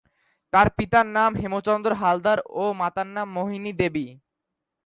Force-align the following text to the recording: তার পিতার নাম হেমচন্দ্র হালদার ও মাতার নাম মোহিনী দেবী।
তার 0.53 0.67
পিতার 0.77 1.05
নাম 1.17 1.31
হেমচন্দ্র 1.41 1.91
হালদার 2.01 2.39
ও 2.53 2.63
মাতার 2.79 3.07
নাম 3.15 3.27
মোহিনী 3.35 3.71
দেবী। 3.79 4.05